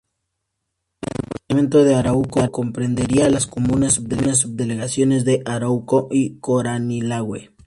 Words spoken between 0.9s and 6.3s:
El departamento de Arauco comprendería las comunas subdelegaciones de Arauco